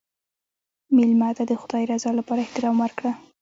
[0.95, 3.11] مېلمه ته د خدای رضا لپاره احترام ورکړه.